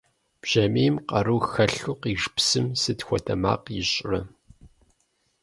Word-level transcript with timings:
Бжьамийм 0.41 0.95
къару 1.09 1.39
хэлъу 1.51 1.95
къиж 2.01 2.21
псым 2.35 2.67
сыт 2.81 2.99
хуэдэ 3.05 3.35
макъ 3.41 3.69
ищӀрэ? 3.79 4.21